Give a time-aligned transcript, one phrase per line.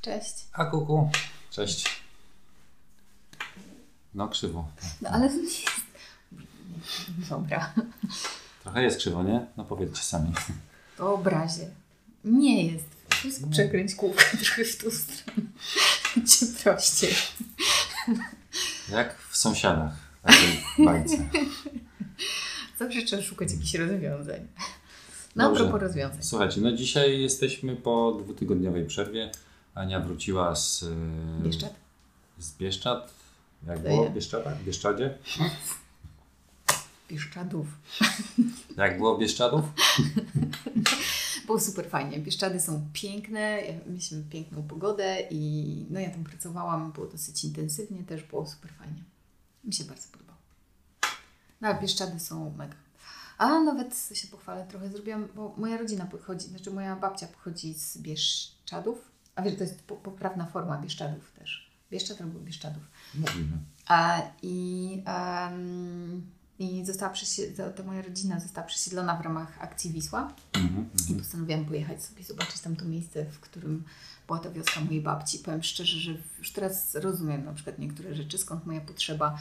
[0.00, 0.34] Cześć.
[0.52, 1.10] A kuku.
[1.50, 2.02] Cześć.
[4.14, 4.68] No krzywo.
[5.02, 5.80] No ale to nie jest...
[7.30, 7.72] Dobra.
[8.62, 9.46] Trochę jest krzywo, nie?
[9.56, 10.32] No powiedzcie sami.
[10.96, 11.70] W obrazie.
[12.24, 12.84] Nie jest.
[13.10, 15.42] Wszystko przekręć kółkę trochę w tą stronę.
[16.62, 17.14] Prościej.
[18.90, 19.92] Jak w sąsiadach.
[20.22, 21.28] w Takiej bajce.
[22.78, 24.46] Zawsze trzeba szukać jakichś rozwiązań.
[25.36, 25.64] No, Dobrze.
[25.64, 26.22] propos rozwiązań.
[26.22, 29.30] Słuchajcie, no dzisiaj jesteśmy po dwutygodniowej przerwie.
[29.78, 30.82] Ania wróciła z...
[30.82, 31.74] e, Bieszczad?
[32.38, 33.14] Z Bieszczad.
[33.66, 34.58] Jak było w Bieszczadach?
[34.58, 35.18] W Bieszczadzie?
[37.10, 37.66] Bieszczadów.
[38.76, 39.64] Jak było w Bieszczadów?
[41.46, 42.18] Było super fajnie.
[42.18, 48.22] Bieszczady są piękne, mieliśmy piękną pogodę i no ja tam pracowałam, było dosyć intensywnie, też
[48.22, 49.04] było super fajnie.
[49.64, 50.38] Mi się bardzo podobało.
[51.60, 52.76] No ale Bieszczady są mega.
[53.38, 57.98] A nawet się pochwalę trochę, zrobiłam, bo moja rodzina pochodzi, znaczy moja babcia pochodzi z
[57.98, 58.98] Bieszczadów,
[59.38, 61.70] a wiesz, to jest po- poprawna forma Bieszczadów też.
[61.90, 62.82] Bieszczad albo Bieszczadów.
[63.14, 63.56] Mówimy.
[63.86, 66.26] A, I, em,
[66.58, 70.32] i została przesi- to, moja rodzina została przesiedlona w ramach akcji Wisła.
[70.54, 73.84] Mhm, I postanowiłam pojechać sobie, zobaczyć tam to miejsce, w którym
[74.26, 75.38] była ta wioska mojej babci.
[75.38, 79.38] Powiem szczerze, że już teraz rozumiem na przykład niektóre rzeczy, skąd moja potrzeba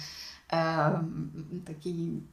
[1.66, 2.24] takiej...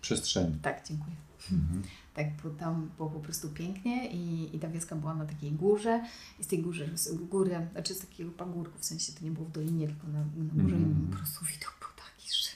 [0.00, 0.58] Przestrzeni.
[0.62, 1.16] tak, dziękuję.
[1.52, 1.82] Mhm.
[2.14, 6.04] Tak, bo tam było po prostu pięknie i, i ta wioska była na takiej górze
[6.40, 9.46] i z tej górze, z góry, znaczy z takiego pagórku, w sensie to nie było
[9.46, 11.04] w dolinie, tylko na, na górze Mhm.
[11.08, 12.48] i po prostu widok był taki, że...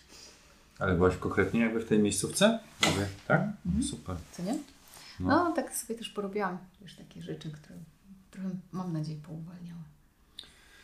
[0.78, 2.58] Ale byłaś konkretnie jakby w tej miejscówce?
[2.86, 3.42] Mówię, tak?
[3.66, 3.84] Mhm.
[3.84, 4.16] Super.
[4.32, 4.58] Co nie?
[5.20, 5.28] No.
[5.28, 7.78] No, tak sobie też porobiłam już takie rzeczy, które
[8.30, 9.80] trochę, mam nadzieję, pouwalniały.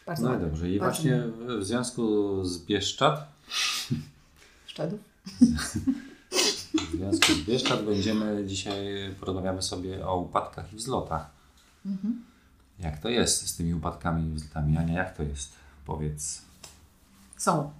[0.07, 0.47] Bardzo No i ładne.
[0.49, 0.71] dobrze.
[0.71, 1.23] I właśnie
[1.59, 3.33] w związku z Bieszczad,
[4.67, 5.01] Szczadów?
[6.93, 11.31] w związku z Bieszczad będziemy dzisiaj porozmawiamy sobie o upadkach i wzlotach.
[11.87, 12.25] Mhm.
[12.79, 14.79] Jak to jest z tymi upadkami i wzlotami?
[14.79, 15.53] Ania, jak to jest?
[15.87, 16.43] Powiedz.
[17.37, 17.73] Są.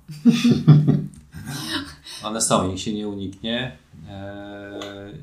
[2.25, 3.77] One są, ich się nie uniknie.
[4.09, 5.15] Eee,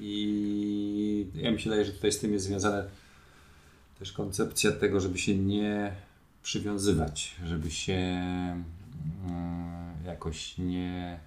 [0.00, 2.84] I ja mi się wydaje, że tutaj z tym jest związane
[3.98, 5.92] też koncepcja tego, żeby się nie
[6.42, 7.94] przywiązywać, żeby się
[9.26, 11.20] mm, jakoś nie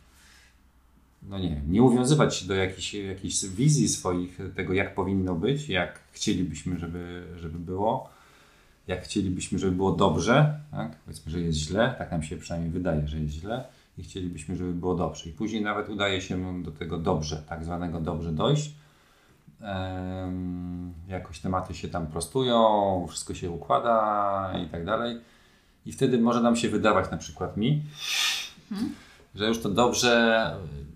[1.24, 6.00] no nie, nie uwiązywać się do jakichś, jakichś wizji swoich, tego jak powinno być, jak
[6.12, 8.09] chcielibyśmy, żeby, żeby było,
[8.88, 10.96] jak chcielibyśmy, żeby było dobrze, tak?
[10.96, 13.63] powiedzmy, że jest źle, tak nam się przynajmniej wydaje, że jest źle
[13.97, 15.29] i chcielibyśmy, żeby było dobrze.
[15.29, 18.72] I później nawet udaje się do tego dobrze, tak zwanego dobrze dojść.
[19.62, 25.18] Em, jakoś tematy się tam prostują, wszystko się układa i tak dalej.
[25.85, 27.84] I wtedy może nam się wydawać, na przykład mi,
[29.35, 30.45] że już to dobrze,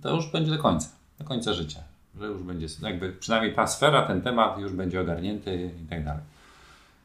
[0.01, 0.88] to już będzie do końca,
[1.19, 1.79] do końca życia.
[2.19, 6.23] Że już będzie, jakby przynajmniej ta sfera, ten temat już będzie ogarnięty i tak dalej.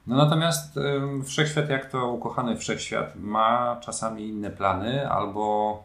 [0.06, 5.82] No natomiast ym, wszechświat, jak to ukochany wszechświat, ma czasami inne plany albo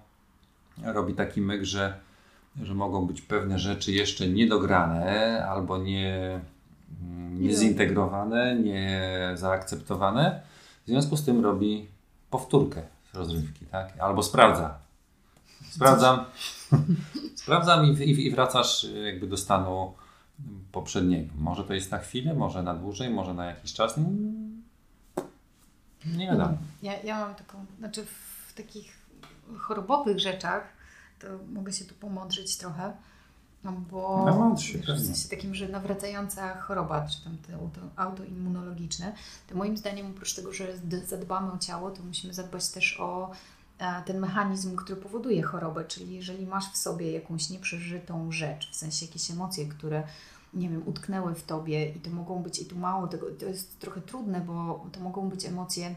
[0.84, 1.94] robi taki myk, że,
[2.64, 6.40] że mogą być pewne rzeczy jeszcze niedograne albo nie,
[7.04, 10.42] mm, nie Nie zintegrowane, nie zaakceptowane.
[10.86, 11.88] W związku z tym robi
[12.30, 12.82] powtórkę
[13.14, 13.94] z rozrywki, tak?
[14.00, 14.83] Albo sprawdza.
[15.76, 16.26] Sprawdzam,
[17.36, 19.94] sprawdzam i, i, i wracasz y, jakby do stanu
[20.72, 21.34] poprzedniego.
[21.38, 23.98] Może to jest na chwilę, może na dłużej, może na jakiś czas.
[23.98, 24.64] Mm,
[26.06, 26.58] Nie wiadomo.
[26.82, 28.06] Ja, ja mam taką, znaczy
[28.48, 28.94] w takich
[29.58, 30.64] chorobowych rzeczach
[31.20, 32.94] to mogę się tu pomądrzyć trochę,
[33.64, 39.14] no bo No, się, w sensie takim, że nawracająca choroba, czy tam te auto, autoimmunologiczne,
[39.50, 40.68] to moim zdaniem oprócz tego, że
[41.06, 43.32] zadbamy o ciało, to musimy zadbać też o
[44.06, 49.06] ten mechanizm, który powoduje chorobę, czyli jeżeli masz w sobie jakąś nieprzeżytą rzecz, w sensie
[49.06, 50.04] jakieś emocje, które
[50.54, 53.80] nie wiem, utknęły w tobie i to mogą być, i tu mało tego, to jest
[53.80, 55.96] trochę trudne, bo to mogą być emocje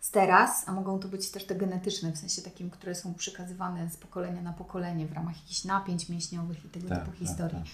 [0.00, 3.90] z teraz, a mogą to być też te genetyczne, w sensie takim, które są przekazywane
[3.90, 7.58] z pokolenia na pokolenie w ramach jakichś napięć mięśniowych i tego Tak, typu tak, historii.
[7.58, 7.66] tak.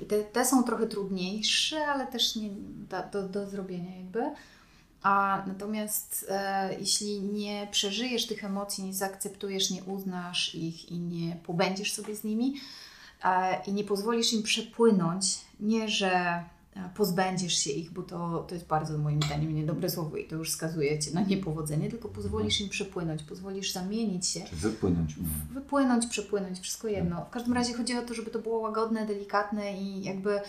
[0.00, 2.50] I te, te są trochę trudniejsze, ale też nie
[2.88, 4.30] da, do, do zrobienia jakby.
[5.02, 11.36] A natomiast e, jeśli nie przeżyjesz tych emocji, nie zaakceptujesz, nie uznasz ich i nie
[11.36, 12.54] pobędziesz sobie z nimi
[13.24, 16.44] e, i nie pozwolisz im przepłynąć, nie że e,
[16.96, 20.50] pozbędziesz się ich, bo to, to jest bardzo moim zdaniem niedobre słowo i to już
[20.50, 25.16] skazuje Cię na niepowodzenie, tylko pozwolisz im przepłynąć, pozwolisz zamienić się Czy wypłynąć
[25.54, 27.24] wypłynąć, przepłynąć, wszystko jedno.
[27.24, 30.40] W każdym razie chodzi o to, żeby to było łagodne, delikatne i jakby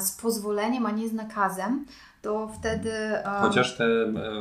[0.00, 1.86] z pozwoleniem, a nie z nakazem,
[2.22, 3.84] to wtedy e, Chociaż te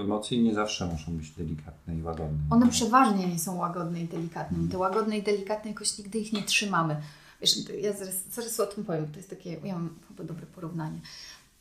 [0.02, 2.38] emocje nie zawsze muszą być delikatne i łagodne.
[2.50, 4.58] one przeważnie nie są łagodne i delikatne.
[4.72, 6.96] Te łagodne i delikatne jakoś nigdy ich nie trzymamy.
[7.42, 11.00] Wiesz, ja zaraz, zaraz o tym powiem, to jest takie, ja mam chyba dobre porównanie.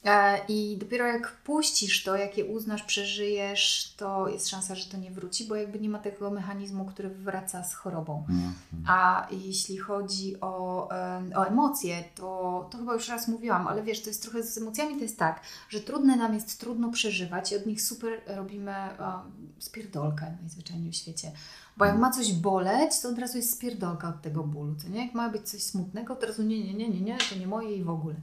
[0.04, 5.10] E, I dopiero jak puścisz to, jakie uznasz, przeżyjesz, to jest szansa, że to nie
[5.10, 8.26] wróci, bo jakby nie ma tego mechanizmu, który wraca z chorobą.
[8.28, 8.54] Mhm.
[8.86, 10.88] A jeśli chodzi o,
[11.34, 14.96] o emocje, to, to chyba już raz mówiłam, ale wiesz, to jest trochę z emocjami,
[14.96, 19.52] to jest tak, że trudne nam jest trudno przeżywać i od nich super robimy um,
[19.58, 21.32] spierdolkę najzwyczajniej w świecie.
[21.76, 25.06] Bo jak ma coś boleć, to od razu jest spierdolka od tego bólu, to nie?
[25.06, 27.46] Jak ma być coś smutnego, to od razu nie, nie, nie, nie, nie, to nie
[27.46, 28.14] moje i w ogóle.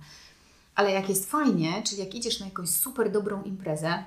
[0.79, 4.03] Ale jak jest fajnie, czyli jak idziesz na jakąś super dobrą imprezę,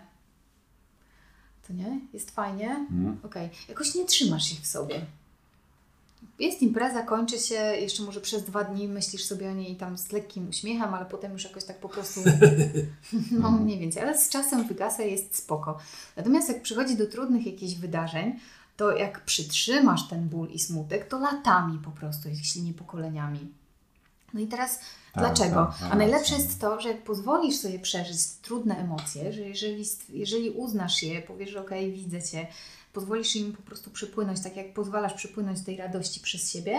[1.67, 2.01] to nie?
[2.13, 2.69] Jest fajnie?
[2.91, 3.19] Mhm.
[3.23, 3.51] Okej.
[3.69, 5.07] Jakoś nie trzymasz ich w sobie.
[6.39, 10.13] Jest impreza, kończy się, jeszcze może przez dwa dni myślisz sobie o niej tam z
[10.13, 12.21] lekkim uśmiechem, ale potem już jakoś tak po prostu,
[13.41, 15.79] no mniej więcej, ale z czasem wygasa jest spoko.
[16.17, 18.41] Natomiast jak przychodzi do trudnych jakichś wydarzeń,
[18.77, 23.62] to jak przytrzymasz ten ból i smutek, to latami po prostu, jeśli nie pokoleniami.
[24.35, 25.67] No i teraz Tak, dlaczego?
[25.67, 29.85] tak, tak, A najlepsze jest to, że jak pozwolisz sobie przeżyć trudne emocje, że jeżeli,
[30.09, 32.47] jeżeli uznasz je, powiesz, że okej, widzę Cię,
[32.93, 36.79] pozwolisz im po prostu przypłynąć, tak jak pozwalasz przypłynąć tej radości przez siebie,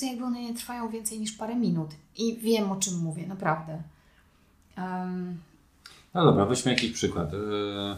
[0.00, 1.90] to jakby one nie trwają więcej niż parę minut.
[2.16, 3.82] I wiem, o czym mówię, naprawdę.
[4.78, 5.38] Um,
[6.14, 7.32] No dobra, weźmy jakiś przykład.
[7.32, 7.96] Yy,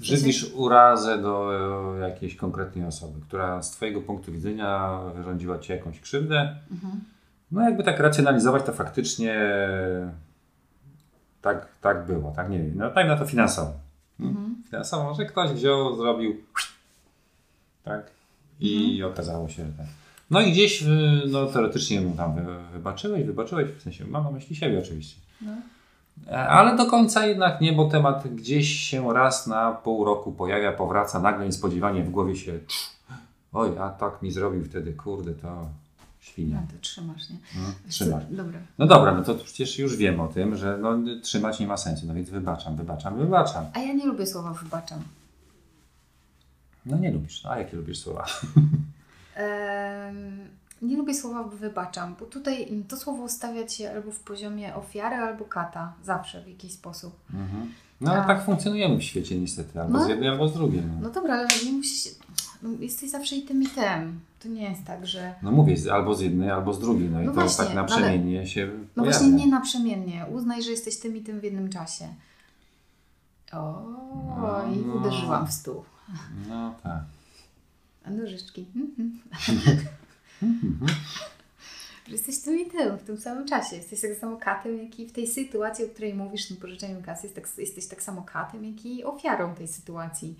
[0.00, 1.50] Żywisz urazę do
[1.96, 6.56] e, jakiejś konkretnej osoby, która z Twojego punktu widzenia wyrządziła Ci jakąś krzywdę.
[6.70, 7.00] mhm.
[7.52, 9.36] No jakby tak racjonalizować, to faktycznie
[11.42, 12.72] tak, tak było, tak nie wiem.
[12.76, 13.72] No tak na to finansowo.
[14.20, 14.62] Mhm.
[14.66, 16.36] Finansowo, że ktoś wziął, zrobił
[17.84, 18.10] tak
[18.60, 19.12] i Mhm.
[19.12, 19.86] okazało się, że tak.
[20.30, 20.86] No i gdzieś, y,
[21.28, 22.42] no teoretycznie mu tam wy-
[22.72, 25.16] wybaczyłeś, wybaczyłeś, w sensie mam na myśli siebie oczywiście.
[25.40, 25.52] No.
[26.30, 30.72] E, Ale do końca jednak nie, bo temat gdzieś się raz na pół roku pojawia,
[30.72, 32.58] powraca, nagle niespodziewanie w głowie się
[33.52, 35.68] oj, a tak mi zrobił wtedy, kurde, to
[36.20, 36.62] świnia.
[36.68, 37.36] A to trzymasz, nie?
[37.56, 38.24] No, trzymasz.
[38.30, 38.58] Dobra.
[38.78, 42.06] No dobra, no to przecież już wiem o tym, że no, trzymać nie ma sensu,
[42.06, 43.64] no więc wybaczam, wybaczam, wybaczam.
[43.74, 45.02] A ja nie lubię słowa wybaczam.
[46.86, 48.26] No nie lubisz, a jakie lubisz słowa?
[50.82, 55.44] Nie lubię słowa wybaczam, bo tutaj to słowo stawia Cię albo w poziomie ofiary, albo
[55.44, 55.92] kata.
[56.04, 57.16] Zawsze w jakiś sposób.
[57.34, 57.72] Mhm.
[58.00, 58.26] No ale A.
[58.26, 60.04] tak funkcjonujemy w świecie niestety, albo No.
[60.04, 60.82] z jednej, albo z drugiej.
[60.82, 62.08] No, No dobra, ale nie musisz...
[62.62, 64.20] No, jesteś zawsze i tym, i tym.
[64.42, 65.34] To nie jest tak, że...
[65.42, 67.80] no mówię, albo z jednej, albo z drugiej, no i No to właśnie, tak no
[67.80, 68.72] ale- naprzemiennie się No
[69.02, 69.18] pojawia.
[69.18, 70.26] właśnie nie naprzemiennie.
[70.32, 72.04] Uznaj, że jesteś tym i tym w jednym czasie.
[73.52, 73.82] O,
[74.40, 74.94] No, i no.
[74.94, 75.84] uderzyłam w stół.
[76.48, 77.00] No tak.
[78.04, 78.66] A nożyczki.
[78.76, 79.20] Mhm.
[82.06, 83.76] Że jesteś tym i tym w tym samym czasie.
[83.76, 87.02] Jesteś tak samo katem, jak i w tej sytuacji, o której mówisz, w tym pożyczeniu
[87.02, 90.34] kasy, jest tak, jesteś tak samo katem, jak i ofiarą tej sytuacji.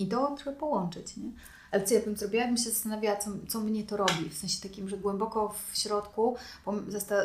[0.00, 1.30] I to trzeba połączyć, nie?
[1.70, 2.42] Ale co ja bym zrobiła?
[2.42, 4.28] Ja bym się zastanawiała, co, co mnie to robi.
[4.30, 6.36] W sensie takim, że głęboko w środku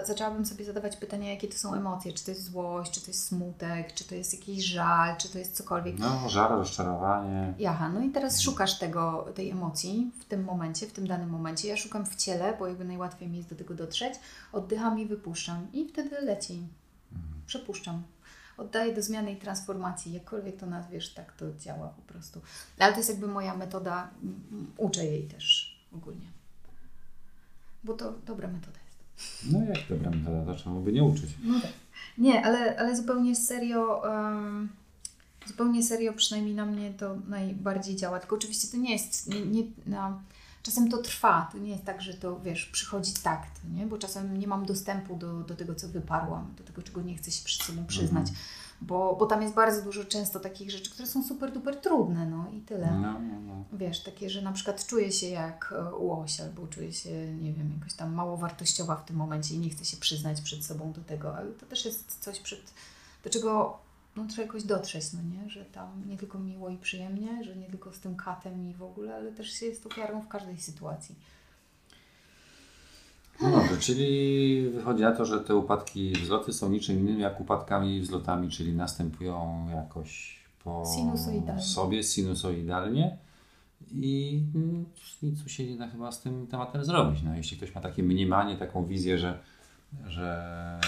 [0.03, 2.13] zaczęłabym sobie zadawać pytania, jakie to są emocje.
[2.13, 5.39] Czy to jest złość, czy to jest smutek, czy to jest jakiś żal, czy to
[5.39, 5.99] jest cokolwiek.
[5.99, 7.53] No, żal, rozczarowanie.
[7.59, 11.67] Jaha, no i teraz szukasz tego, tej emocji w tym momencie, w tym danym momencie.
[11.67, 14.13] Ja szukam w ciele, bo jakby najłatwiej mi jest do tego dotrzeć.
[14.53, 16.67] Oddycham i wypuszczam i wtedy leci.
[17.45, 18.03] Przepuszczam.
[18.57, 20.13] Oddaję do zmiany i transformacji.
[20.13, 22.41] Jakkolwiek to nazwiesz, tak to działa po prostu.
[22.79, 24.09] Ale to jest jakby moja metoda.
[24.23, 26.27] m, m, Uczę jej też ogólnie.
[27.83, 29.53] Bo to dobra metoda jest.
[29.53, 31.29] No jak dobra metoda, to czemu by nie uczyć?
[31.43, 31.71] No tak.
[32.17, 34.69] Nie, ale, ale zupełnie serio, um,
[35.45, 38.19] zupełnie serio przynajmniej na mnie to najbardziej działa.
[38.19, 40.21] Tylko oczywiście to nie jest, nie, nie, no,
[40.65, 43.85] czasem to trwa, to nie jest tak, że to wiesz, przychodzi takt, nie?
[43.85, 47.31] bo czasem nie mam dostępu do, do tego, co wyparłam, do tego, czego nie chcę
[47.31, 48.27] się przed sobą przyznać.
[48.81, 52.49] Bo, bo tam jest bardzo dużo często takich rzeczy, które są super duper trudne, no
[52.51, 52.91] i tyle.
[52.91, 53.63] No, no, no.
[53.73, 57.73] Wiesz, takie, że na przykład czuję się jak e, łoś, albo czuję się, nie wiem,
[57.79, 61.01] jakoś tam mało wartościowa w tym momencie i nie chcę się przyznać przed sobą do
[61.01, 62.73] tego, ale to też jest coś, przed,
[63.23, 63.79] do czego
[64.15, 65.49] no, trzeba jakoś dotrzeć, no nie?
[65.49, 68.83] Że tam nie tylko miło i przyjemnie, że nie tylko z tym katem i w
[68.83, 71.15] ogóle, ale też się jest ofiarą w każdej sytuacji.
[73.41, 77.41] No dobrze, czyli wychodzi na to, że te upadki i wzloty są niczym innym jak
[77.41, 81.61] upadkami i wzlotami, czyli następują jakoś po Sinusoidalnie.
[81.61, 83.17] sobie sinusoidalnie
[83.91, 84.41] i
[85.23, 87.23] nic tu się nie da chyba z tym tematem zrobić.
[87.23, 89.39] No, jeśli ktoś ma takie mniemanie, taką wizję, że,
[90.07, 90.79] że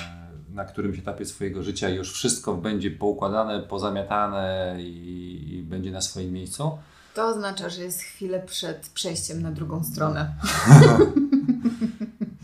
[0.58, 6.32] na którymś etapie swojego życia już wszystko będzie poukładane, pozamiatane i, i będzie na swoim
[6.34, 6.78] miejscu,
[7.14, 10.34] To oznacza, że jest chwilę przed przejściem na drugą stronę.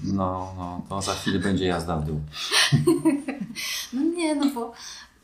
[0.03, 2.19] no, no to za chwilę będzie jazda w dół.
[3.93, 4.73] No nie, no bo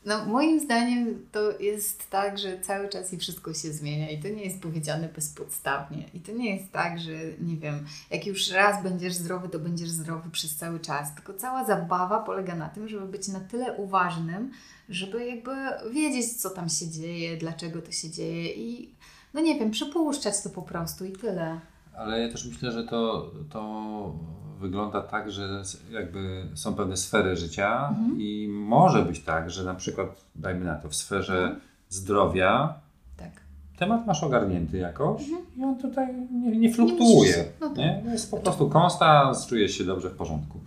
[0.06, 4.28] No, moim zdaniem to jest tak, że cały czas i wszystko się zmienia i to
[4.28, 6.10] nie jest powiedziane bezpodstawnie.
[6.14, 9.90] I to nie jest tak, że nie wiem, jak już raz będziesz zdrowy, to będziesz
[9.90, 11.16] zdrowy przez cały czas.
[11.16, 14.52] Tylko cała zabawa polega na tym, żeby być na tyle uważnym,
[14.90, 15.52] żeby jakby
[15.92, 18.90] wiedzieć, co tam się dzieje, dlaczego to się dzieje i
[19.34, 21.60] no nie wiem, przepuszczać to po prostu i tyle.
[21.98, 24.14] Ale ja też myślę, że to, to
[24.60, 25.62] wygląda tak, że
[25.92, 28.22] jakby są pewne sfery życia Mhm.
[28.22, 31.60] i może być tak, że na przykład, dajmy na to, w sferze Mhm.
[31.90, 32.74] zdrowia
[33.18, 33.32] Tak.
[33.78, 35.22] temat masz ogarnięty jakoś
[35.58, 37.16] i on tutaj nie, nie fluktuuje.
[37.16, 37.78] musisz- no tak.
[37.78, 38.04] nie?
[38.12, 40.60] Jest po prostu konstans, czujesz się dobrze w porządku.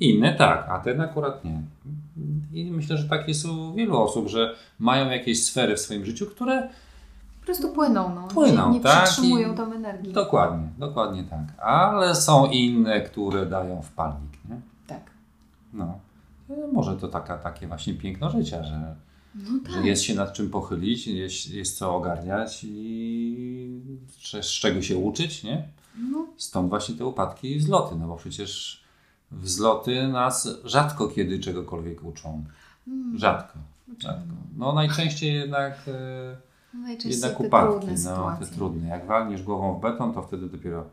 [0.00, 1.62] Inne tak, a ten akurat nie.
[2.52, 6.26] I myślę, że tak jest u wielu osób, że mają jakieś sfery w swoim życiu,
[6.26, 6.68] które
[7.40, 8.28] Po prostu płyną, no.
[8.28, 9.04] Płyną, nie, nie tak?
[9.04, 10.12] przytrzymują I- tam energii.
[10.12, 11.40] Dokładnie, dokładnie tak.
[11.64, 14.60] Ale są inne, które dają wpalnik, nie?
[14.86, 15.00] Tak.
[15.72, 15.98] No.
[16.50, 18.94] E, Może to taka, takie właśnie piękno życia, że,
[19.34, 19.72] No tak.
[19.72, 23.80] że jest się nad czym pochylić, jest, jest co ogarniać i
[24.42, 25.68] z, czego się uczyć, nie?
[25.98, 28.80] No, Stąd właśnie te upadki i wzloty, no bo przecież
[29.30, 32.44] wzloty nas rzadko kiedy czegokolwiek uczą.
[32.88, 33.58] mm, Rzadko.
[33.98, 34.32] rzadko.
[34.56, 36.36] No najczęściej jednak, e,
[36.74, 38.88] najczęściej jednak te upadki, trudne no te trudne.
[38.88, 40.84] Jak walniesz głową w beton, to wtedy dopiero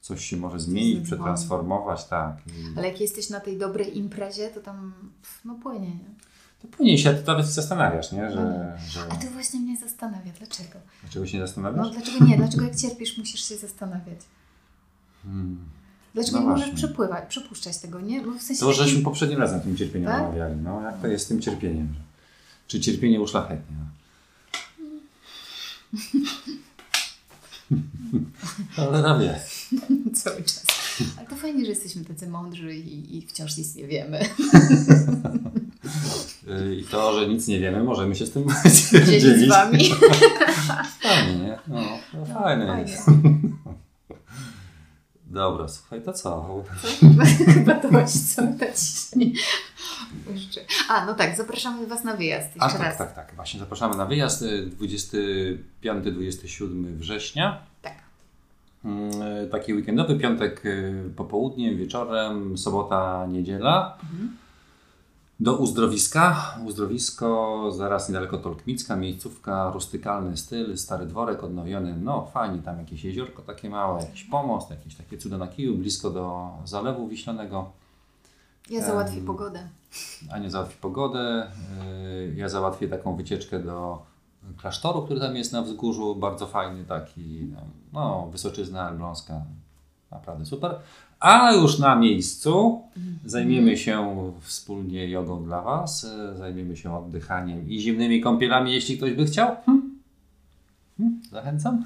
[0.00, 2.36] coś się może zmienić, przetransformować, tak.
[2.76, 4.92] Ale jak jesteś na tej dobrej imprezie, to tam
[5.44, 6.14] no płynie, nie?
[6.62, 8.30] to później się ty nawet zastanawiasz, nie?
[8.30, 9.00] Że, że...
[9.10, 10.78] A to właśnie mnie zastanawia, dlaczego?
[11.02, 11.90] Dlaczego się nie No zastanawiasz?
[11.90, 12.36] dlaczego nie?
[12.36, 14.18] Dlaczego jak cierpisz, musisz się zastanawiać?
[15.22, 15.58] Hmm.
[16.14, 18.22] Dlaczego No nie możesz przepływać, przepuszczać tego, nie?
[18.22, 20.22] Bo w sensie To takim- żeśmy poprzednim razem tym cierpieniem Tak?
[20.22, 20.56] omawiali.
[20.56, 21.94] No, jak to jest z tym cierpieniem?
[22.66, 23.76] Czy cierpienie uszlachetnia?
[28.76, 29.40] Ale wie.
[30.22, 30.64] cały czas.
[31.18, 34.20] Ale to fajnie, że jesteśmy tacy mądrzy i, i wciąż nic nie wiemy.
[36.80, 38.44] I to, że nic nie wiemy, możemy się z tym
[39.06, 39.90] Dzielić z Wami.
[41.02, 41.58] Fajnie, nie?
[41.68, 42.92] No, no, No, fajne fajnie.
[42.92, 43.06] jest.
[45.26, 46.64] Dobra, słuchaj, to co?
[47.54, 49.34] Chyba to właśnie co na dzisiaj.
[50.92, 52.98] A, no tak, zapraszamy Was na wyjazd A jeszcze tak, raz.
[52.98, 53.32] tak, tak.
[53.36, 57.58] Właśnie zapraszamy na wyjazd y, 25-27 września.
[57.82, 57.94] Tak.
[58.84, 63.98] Mm, y, Taki weekendowy piątek y, popołudniem, wieczorem, sobota, niedziela.
[64.02, 64.36] Mhm.
[65.40, 66.54] Do uzdrowiska.
[66.66, 71.96] Uzdrowisko zaraz niedaleko Tolkmicka, miejscówka, rustykalny styl, stary dworek odnowiony.
[72.00, 76.10] No fajnie, tam jakieś jeziorko takie małe, jakiś pomost, jakieś takie cuda na kiju, blisko
[76.10, 77.70] do Zalewu Wiślanego.
[78.72, 79.68] Ja załatwię Em, pogodę.
[80.30, 81.46] Ania załatwi pogodę.
[82.26, 84.02] y, Ja załatwię taką wycieczkę do
[84.56, 86.14] klasztoru, który tam jest na wzgórzu.
[86.16, 87.60] Bardzo fajny taki, no,
[87.92, 89.42] no Wysoczyzna Elbląska.
[90.10, 90.74] Naprawdę super.
[91.20, 92.82] A już na miejscu
[93.24, 96.04] zajmiemy się wspólnie jogą dla Was.
[96.04, 99.56] y, Zajmiemy się oddychaniem i zimnymi kąpielami, jeśli ktoś by chciał.
[99.66, 100.00] Hmm?
[100.98, 101.20] Hmm?
[101.30, 101.84] Zachęcam.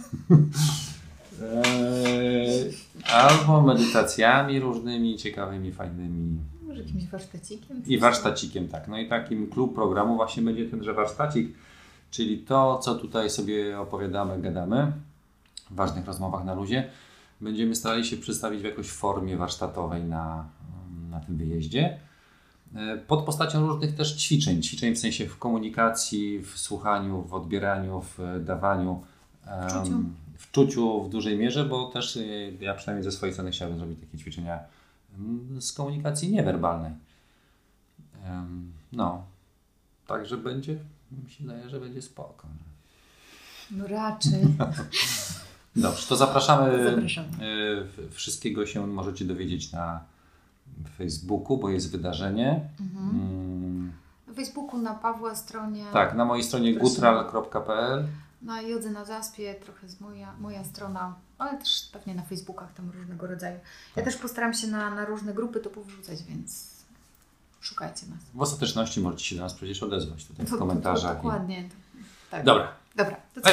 [1.43, 2.73] Eee,
[3.12, 6.38] Albo medytacjami różnymi, ciekawymi, fajnymi.
[6.76, 7.83] Może jakimś warsztacikiem?
[7.87, 8.88] I warsztacikiem, tak.
[8.88, 11.54] No i takim klub programu właśnie będzie tenże warsztacik,
[12.11, 14.92] czyli to, co tutaj sobie opowiadamy, gadamy
[15.71, 16.90] w ważnych rozmowach na luzie,
[17.40, 20.45] będziemy starali się przedstawić w jakiejś formie warsztatowej na,
[21.11, 21.99] na tym wyjeździe.
[22.75, 24.62] E, Pod postacią różnych też ćwiczeń.
[24.62, 29.02] Ćwiczeń w sensie w komunikacji, w słuchaniu, w odbieraniu, w dawaniu.
[29.47, 29.99] em, czuciu.
[30.38, 32.21] W czuciu w dużej mierze, bo też e,
[32.61, 34.59] ja przynajmniej ze swojej strony chciałbym zrobić takie ćwiczenia
[35.61, 36.92] z komunikacji niewerbalnej.
[38.92, 39.25] No,
[40.06, 40.78] także będzie,
[41.25, 42.49] mi się wydaje, że będzie spoko.
[43.70, 44.42] No raczej.
[45.76, 46.90] Dobrze, to zapraszamy.
[46.90, 47.28] Zapraszamy.
[47.38, 50.00] W- Wszystkiego się możecie dowiedzieć na
[50.99, 52.68] Facebooku, bo jest wydarzenie.
[52.80, 53.08] Mhm.
[53.11, 53.92] Mm,
[54.28, 58.06] Na Facebooku, na Pawła stronie, Tak, na mojej stronie gutral.pl.
[58.42, 62.90] na Jodze na Zaspie, trochę z moja, moja strona, ale też pewnie na Facebookach tam
[62.90, 63.55] różnego rodzaju.
[63.57, 64.05] Ja Tak.
[64.05, 66.66] też postaram się na, na różne grupy to powrzucać, więc
[67.61, 68.19] szukajcie nas.
[68.35, 71.12] W ostateczności możecie się do nas przecież odezwać tutaj To- w to- komentarzach.
[71.12, 71.69] To, i- dokładnie.
[72.31, 72.45] Tak.
[72.45, 73.50] Dobra, Dobra, to co?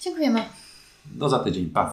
[0.00, 0.44] Dziękujemy.
[1.06, 1.70] do za tydzień.
[1.70, 1.90] Pa.